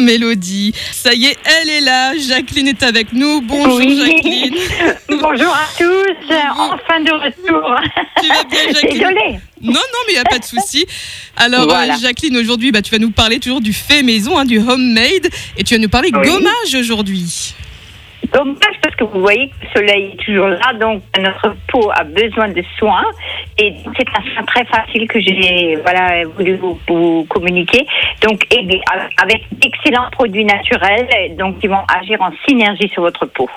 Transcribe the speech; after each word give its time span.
Mélodie. 0.00 0.72
Ça 0.92 1.12
y 1.14 1.26
est, 1.26 1.36
elle 1.44 1.70
est 1.70 1.80
là. 1.80 2.12
Jacqueline 2.16 2.68
est 2.68 2.82
avec 2.82 3.12
nous. 3.12 3.40
Bonjour 3.42 3.76
Oui. 3.76 3.98
Jacqueline. 3.98 4.54
Bonjour 5.20 5.54
à 5.54 5.66
tous, 5.76 6.34
enfin 6.58 7.00
de 7.00 7.12
retour. 7.12 7.80
Tu 8.22 8.28
vas 8.28 8.44
bien 8.44 8.60
Jacqueline 8.72 8.98
Désolée. 8.98 9.38
Non, 9.62 9.72
non, 9.72 10.00
mais 10.06 10.12
il 10.12 10.14
n'y 10.14 10.20
a 10.20 10.24
pas 10.24 10.38
de 10.38 10.44
souci. 10.44 10.86
Alors, 11.36 11.70
euh. 11.72 11.86
Jacqueline, 12.00 12.36
aujourd'hui, 12.36 12.72
bah, 12.72 12.82
tu 12.82 12.90
vas 12.90 12.98
nous 12.98 13.10
parler 13.10 13.38
toujours 13.38 13.60
du 13.60 13.72
fait 13.72 14.02
maison, 14.02 14.38
hein, 14.38 14.44
du 14.44 14.58
homemade. 14.58 15.28
Et 15.56 15.64
tu 15.64 15.74
vas 15.74 15.80
nous 15.80 15.88
parler 15.88 16.10
Oui. 16.12 16.28
gommage 16.28 16.74
aujourd'hui. 16.78 17.54
Dommage 18.32 18.76
parce 18.82 18.96
que 18.96 19.04
vous 19.04 19.20
voyez 19.20 19.48
que 19.50 19.54
le 19.66 19.80
soleil 19.80 20.12
est 20.12 20.24
toujours 20.24 20.48
là, 20.48 20.72
donc 20.80 21.02
notre 21.18 21.54
peau 21.68 21.90
a 21.94 22.02
besoin 22.02 22.48
de 22.48 22.62
soins. 22.78 23.04
Et 23.58 23.74
c'est 23.96 24.06
un 24.08 24.34
soin 24.34 24.42
très 24.44 24.64
facile 24.66 25.08
que 25.08 25.18
j'ai 25.20 25.76
voilà, 25.82 26.24
voulu 26.36 26.56
vous, 26.56 26.78
vous 26.88 27.24
communiquer. 27.28 27.86
Donc, 28.22 28.44
et 28.54 28.80
avec 29.22 29.42
d'excellents 29.52 30.10
produits 30.12 30.44
naturels, 30.44 31.08
donc 31.38 31.58
qui 31.60 31.66
vont 31.66 31.82
agir 31.88 32.20
en 32.20 32.30
synergie 32.46 32.88
sur 32.92 33.02
votre 33.02 33.24
peau. 33.26 33.48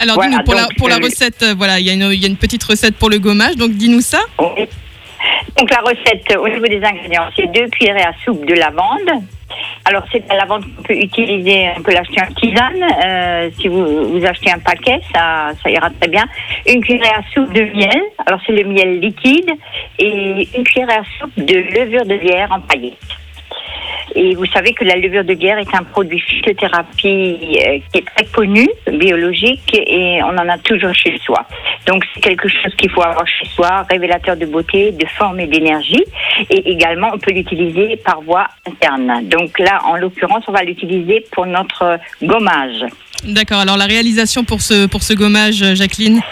Alors, 0.00 0.14
Voilà, 0.16 0.30
dis-nous, 0.30 0.44
pour, 0.44 0.54
la, 0.54 0.62
donc, 0.62 0.76
pour 0.76 0.88
la 0.88 0.96
euh, 0.96 1.04
recette, 1.04 1.42
euh, 1.42 1.54
voilà, 1.56 1.78
il 1.80 1.86
y, 1.86 1.90
a 1.90 1.94
une- 1.94 2.12
il 2.12 2.20
y 2.20 2.24
a 2.24 2.28
une 2.28 2.36
petite 2.36 2.64
recette 2.64 2.96
pour 2.96 3.08
le 3.10 3.18
gommage. 3.18 3.56
Donc, 3.56 3.72
dis-nous 3.72 4.00
ça. 4.02 4.20
Oui. 4.38 4.66
Donc 5.58 5.70
la 5.70 5.80
recette 5.80 6.36
au 6.38 6.46
niveau 6.48 6.66
des 6.66 6.82
ingrédients, 6.84 7.28
c'est 7.34 7.50
deux 7.50 7.66
cuillerées 7.68 8.02
à 8.02 8.12
soupe 8.24 8.44
de 8.46 8.54
lavande. 8.54 9.24
Alors 9.88 10.02
c'est 10.10 10.18
de 10.18 10.28
la 10.28 10.38
lavande 10.38 10.64
qu'on 10.64 10.82
peut 10.82 10.96
utiliser, 10.96 11.70
on 11.76 11.82
peut 11.82 11.92
l'acheter 11.92 12.20
en 12.20 12.26
tisane. 12.34 12.82
euh, 13.04 13.50
si 13.56 13.68
vous, 13.68 14.08
vous 14.18 14.26
achetez 14.26 14.50
un 14.50 14.58
paquet, 14.58 14.98
ça, 15.14 15.52
ça 15.62 15.70
ira 15.70 15.88
très 15.90 16.08
bien. 16.08 16.24
Une 16.66 16.80
cuillerée 16.80 17.14
à 17.16 17.22
soupe 17.32 17.52
de 17.52 17.62
miel. 17.62 18.02
Alors 18.26 18.40
c'est 18.44 18.52
le 18.52 18.64
miel 18.64 18.98
liquide 18.98 19.48
et 20.00 20.48
une 20.56 20.64
cuillerée 20.64 20.94
à 20.94 21.02
soupe 21.20 21.36
de 21.36 21.54
levure 21.54 22.04
de 22.04 22.14
lierre 22.14 22.50
en 22.50 22.60
paillettes. 22.62 23.05
Et 24.18 24.34
vous 24.34 24.46
savez 24.46 24.72
que 24.72 24.82
la 24.82 24.96
levure 24.96 25.24
de 25.24 25.34
lierre 25.34 25.58
est 25.58 25.74
un 25.74 25.82
produit 25.84 26.18
phytothérapie 26.18 27.58
euh, 27.66 27.78
qui 27.92 27.98
est 27.98 28.06
très 28.14 28.24
connu, 28.24 28.66
biologique, 28.90 29.74
et 29.74 30.22
on 30.22 30.28
en 30.38 30.48
a 30.48 30.56
toujours 30.56 30.94
chez 30.94 31.18
soi. 31.22 31.46
Donc 31.86 32.02
c'est 32.14 32.22
quelque 32.22 32.48
chose 32.48 32.74
qu'il 32.76 32.90
faut 32.90 33.02
avoir 33.02 33.26
chez 33.28 33.46
soi, 33.54 33.84
révélateur 33.90 34.36
de 34.38 34.46
beauté, 34.46 34.92
de 34.92 35.06
forme 35.18 35.40
et 35.40 35.46
d'énergie. 35.46 36.02
Et 36.48 36.70
également, 36.70 37.10
on 37.12 37.18
peut 37.18 37.32
l'utiliser 37.32 37.98
par 37.98 38.22
voie 38.22 38.48
interne. 38.66 39.28
Donc 39.28 39.58
là, 39.58 39.80
en 39.84 39.96
l'occurrence, 39.96 40.44
on 40.48 40.52
va 40.52 40.62
l'utiliser 40.62 41.26
pour 41.32 41.44
notre 41.44 41.98
gommage. 42.22 42.86
D'accord. 43.24 43.60
Alors, 43.60 43.76
la 43.76 43.86
réalisation 43.86 44.44
pour 44.44 44.62
ce, 44.62 44.86
pour 44.86 45.02
ce 45.02 45.12
gommage, 45.12 45.62
Jacqueline? 45.74 46.22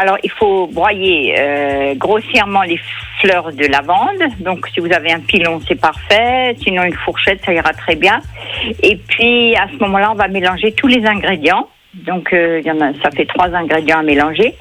Alors, 0.00 0.16
il 0.22 0.30
faut 0.30 0.68
broyer 0.68 1.34
euh, 1.36 1.94
grossièrement 1.96 2.62
les 2.62 2.78
fleurs 3.20 3.52
de 3.52 3.66
lavande. 3.66 4.22
Donc, 4.40 4.66
si 4.72 4.80
vous 4.80 4.92
avez 4.92 5.12
un 5.12 5.20
pilon, 5.20 5.60
c'est 5.66 5.80
parfait. 5.80 6.56
Sinon, 6.62 6.84
une 6.84 6.94
fourchette, 6.94 7.40
ça 7.44 7.52
ira 7.52 7.72
très 7.72 7.96
bien. 7.96 8.20
Et 8.82 8.96
puis, 8.96 9.54
à 9.56 9.68
ce 9.68 9.76
moment-là, 9.78 10.12
on 10.12 10.14
va 10.14 10.28
mélanger 10.28 10.72
tous 10.72 10.86
les 10.86 11.04
ingrédients. 11.06 11.68
Donc, 11.94 12.32
euh, 12.32 12.60
ça 13.02 13.10
fait 13.10 13.24
trois 13.26 13.48
ingrédients 13.54 13.98
à 13.98 14.02
mélanger. 14.02 14.54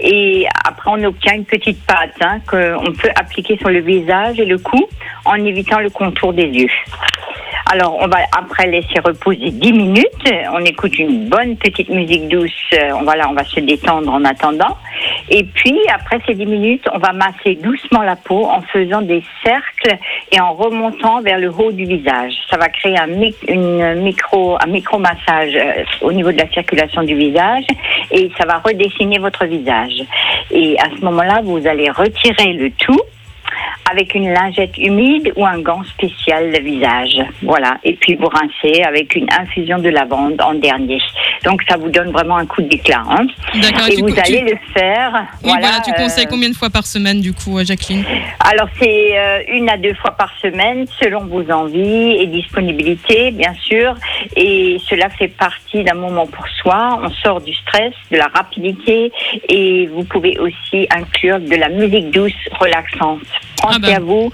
Et 0.00 0.46
après, 0.66 0.90
on 0.92 1.04
obtient 1.04 1.34
une 1.34 1.44
petite 1.44 1.84
pâte 1.86 2.16
hein, 2.20 2.40
qu'on 2.46 2.92
peut 2.92 3.10
appliquer 3.14 3.56
sur 3.56 3.70
le 3.70 3.80
visage 3.80 4.38
et 4.40 4.44
le 4.44 4.58
cou 4.58 4.84
en 5.24 5.36
évitant 5.36 5.78
le 5.78 5.90
contour 5.90 6.32
des 6.32 6.46
yeux. 6.46 6.70
Alors, 7.70 7.96
on 8.00 8.08
va 8.08 8.18
après 8.36 8.66
laisser 8.66 9.00
reposer 9.02 9.50
10 9.50 9.72
minutes. 9.72 10.32
On 10.52 10.62
écoute 10.64 10.98
une 10.98 11.28
bonne 11.28 11.56
petite 11.56 11.88
musique 11.88 12.28
douce. 12.28 12.50
Euh, 12.74 12.90
On 12.94 13.02
va 13.04 13.16
là, 13.16 13.28
on 13.30 13.34
va 13.34 13.44
se 13.44 13.60
détendre 13.60 14.12
en 14.12 14.24
attendant. 14.24 14.76
Et 15.34 15.44
puis, 15.44 15.78
après 15.88 16.18
ces 16.26 16.34
10 16.34 16.44
minutes, 16.44 16.84
on 16.92 16.98
va 16.98 17.14
masser 17.14 17.54
doucement 17.54 18.02
la 18.02 18.16
peau 18.16 18.44
en 18.44 18.60
faisant 18.60 19.00
des 19.00 19.24
cercles 19.42 19.96
et 20.30 20.38
en 20.38 20.52
remontant 20.52 21.22
vers 21.22 21.38
le 21.38 21.48
haut 21.48 21.72
du 21.72 21.86
visage. 21.86 22.34
Ça 22.50 22.58
va 22.58 22.68
créer 22.68 22.98
un, 22.98 23.06
micro, 23.94 24.58
un 24.62 24.66
micro-massage 24.66 25.54
euh, 25.56 25.84
au 26.02 26.12
niveau 26.12 26.32
de 26.32 26.36
la 26.36 26.48
circulation 26.50 27.02
du 27.02 27.14
visage 27.14 27.64
et 28.10 28.30
ça 28.36 28.44
va 28.44 28.58
redessiner 28.58 29.18
votre 29.18 29.46
visage. 29.46 30.02
Et 30.50 30.76
à 30.78 30.90
ce 30.94 31.02
moment-là, 31.02 31.40
vous 31.42 31.66
allez 31.66 31.88
retirer 31.88 32.52
le 32.52 32.70
tout 32.72 33.00
avec 33.92 34.14
une 34.14 34.32
lingette 34.32 34.76
humide 34.78 35.32
ou 35.36 35.44
un 35.44 35.60
gant 35.60 35.84
spécial 35.84 36.50
de 36.52 36.60
visage. 36.60 37.16
Voilà. 37.42 37.78
Et 37.84 37.94
puis 37.94 38.14
vous 38.14 38.28
rincez 38.28 38.82
avec 38.82 39.14
une 39.14 39.28
infusion 39.38 39.78
de 39.78 39.90
lavande 39.90 40.40
en 40.40 40.54
dernier. 40.54 41.00
Donc 41.44 41.62
ça 41.68 41.76
vous 41.76 41.90
donne 41.90 42.10
vraiment 42.10 42.36
un 42.36 42.46
coup 42.46 42.62
d'éclat. 42.62 43.02
hein. 43.08 43.26
D'accord. 43.54 43.88
Et 43.90 44.00
vous 44.00 44.18
allez 44.18 44.40
le 44.40 44.56
faire. 44.72 45.26
Oui, 45.44 45.52
voilà, 45.60 45.80
tu 45.84 45.90
euh, 45.90 45.94
conseilles 45.94 46.26
combien 46.26 46.48
de 46.48 46.54
fois 46.54 46.70
par 46.70 46.86
semaine, 46.86 47.20
du 47.20 47.32
coup, 47.32 47.58
euh, 47.58 47.64
Jacqueline? 47.64 48.04
Alors 48.40 48.68
c'est 48.80 49.18
euh, 49.18 49.40
une 49.48 49.68
à 49.68 49.76
deux 49.76 49.94
fois 49.94 50.12
par 50.12 50.32
semaine 50.40 50.86
selon 51.00 51.24
vos 51.24 51.48
envies 51.50 52.16
et 52.20 52.26
disponibilités 52.26 53.30
bien 53.30 53.54
sûr 53.54 53.94
et 54.36 54.78
cela 54.88 55.08
fait 55.10 55.28
partie 55.28 55.84
d'un 55.84 55.94
moment 55.94 56.26
pour 56.26 56.46
soi. 56.48 57.00
On 57.02 57.10
sort 57.10 57.40
du 57.40 57.54
stress, 57.54 57.92
de 58.10 58.16
la 58.16 58.28
rapidité 58.34 59.12
et 59.48 59.86
vous 59.86 60.04
pouvez 60.04 60.38
aussi 60.38 60.86
inclure 60.94 61.40
de 61.40 61.56
la 61.56 61.68
musique 61.68 62.10
douce 62.10 62.32
relaxante. 62.58 63.20
Pensez 63.62 63.76
Ah 63.76 63.78
ben. 63.78 63.96
à 63.96 64.00
vous 64.00 64.30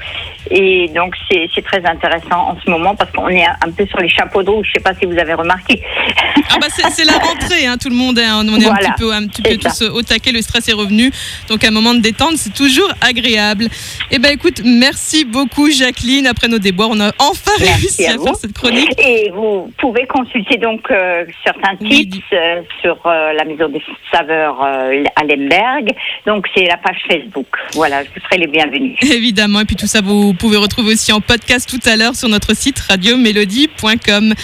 et 0.51 0.89
donc 0.89 1.15
c'est 1.31 1.63
très 1.65 1.85
intéressant 1.85 2.51
en 2.51 2.57
ce 2.65 2.71
moment 2.71 2.95
parce 2.95 3.11
qu'on 3.13 3.29
est 3.29 3.45
un 3.45 3.71
peu 3.77 3.87
sur 3.87 3.99
les 3.99 4.09
chapeaux 4.09 4.43
de 4.43 4.51
roue. 4.51 4.65
Je 4.65 4.73
sais 4.73 4.81
pas 4.81 4.95
si 4.95 5.05
vous 5.05 5.19
avez 5.19 5.35
remarqué. 5.35 5.83
Ah 6.51 6.59
bah 6.61 6.67
c'est 6.91 7.05
la 7.05 7.13
rentrée, 7.19 7.67
hein, 7.67 7.77
tout 7.79 7.89
le 7.89 7.95
monde 7.95 8.19
est, 8.19 8.25
on 8.31 8.43
est 8.45 8.49
un 8.55 8.59
Voilà, 8.59 8.91
petit 8.91 8.93
peu, 9.03 9.13
un 9.13 9.27
petit 9.27 9.43
peu 9.43 9.57
tous 9.57 9.83
au 9.83 10.03
taquet, 10.03 10.33
le 10.33 10.41
stress 10.43 10.69
est 10.69 10.73
revenu, 10.73 11.11
donc 11.49 11.63
un 11.65 11.71
moment 11.71 11.95
de 11.95 12.01
détente, 12.01 12.37
c'est 12.37 12.55
toujours 12.55 12.91
agréable. 13.01 13.69
Eh 14.11 14.19
ben 14.19 14.33
écoute, 14.33 14.63
merci 14.65 15.25
beaucoup 15.25 15.71
Jacqueline. 15.71 16.27
Après 16.27 16.49
nos 16.49 16.59
déboires, 16.59 16.89
on 16.91 17.01
a 17.01 17.13
enfin 17.19 17.53
Merci 17.61 17.81
réussi 17.81 18.07
à 18.07 18.19
faire 18.23 18.37
cette 18.37 18.53
chronique. 18.53 18.89
Et 18.99 19.31
vous 19.35 19.73
pouvez 19.79 20.07
consulter 20.07 20.57
donc 20.59 20.91
euh, 20.91 21.25
certains 21.45 21.77
Oui. 21.81 22.09
tips 22.09 22.25
euh, 22.33 22.63
sur 22.81 22.97
euh, 23.07 23.33
la 23.35 23.45
maison 23.45 23.69
des 23.69 23.83
saveurs 24.13 24.63
euh, 24.63 25.05
à 25.17 25.25
Lemberg. 25.25 25.93
Donc 26.27 26.47
c'est 26.57 26.65
la 26.65 26.77
page 26.79 26.99
Facebook. 27.11 27.47
Voilà, 27.75 28.03
vous 28.03 28.21
serez 28.25 28.39
les 28.39 28.47
bienvenus. 28.47 28.97
Évidemment, 29.03 29.61
et 29.61 29.65
puis 29.65 29.77
tout 29.77 29.87
ça, 29.87 30.01
vous 30.01 30.35
pouvez 30.35 30.57
retrouver 30.57 30.93
aussi 30.95 31.13
en 31.13 31.21
podcast 31.21 31.69
tout 31.69 31.89
à 31.89 31.97
l'heure 31.97 32.15
sur 32.15 32.29
notre 32.29 32.57
site 32.57 32.79
radiomélodie.com. 32.81 34.35